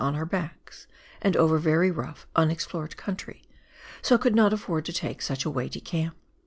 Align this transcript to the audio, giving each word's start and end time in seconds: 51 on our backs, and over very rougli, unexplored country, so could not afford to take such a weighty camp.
51 0.01 0.13
on 0.15 0.19
our 0.19 0.25
backs, 0.25 0.87
and 1.21 1.37
over 1.37 1.59
very 1.59 1.91
rougli, 1.91 2.25
unexplored 2.35 2.97
country, 2.97 3.43
so 4.01 4.17
could 4.17 4.33
not 4.33 4.51
afford 4.51 4.83
to 4.85 4.93
take 4.93 5.21
such 5.21 5.45
a 5.45 5.49
weighty 5.51 5.79
camp. 5.79 6.15